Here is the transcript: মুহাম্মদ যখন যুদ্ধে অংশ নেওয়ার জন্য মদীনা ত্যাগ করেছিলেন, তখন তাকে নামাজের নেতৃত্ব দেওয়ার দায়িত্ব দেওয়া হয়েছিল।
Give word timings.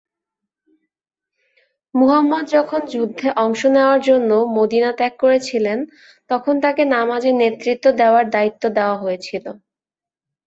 মুহাম্মদ 1.95 2.43
যখন 2.55 2.81
যুদ্ধে 2.93 3.27
অংশ 3.43 3.61
নেওয়ার 3.75 3.99
জন্য 4.01 4.29
মদীনা 4.55 4.91
ত্যাগ 4.97 5.13
করেছিলেন, 5.19 5.79
তখন 6.29 6.53
তাকে 6.63 6.81
নামাজের 6.93 7.35
নেতৃত্ব 7.35 7.85
দেওয়ার 8.01 8.25
দায়িত্ব 8.35 8.63
দেওয়া 8.77 8.95
হয়েছিল। 8.97 9.45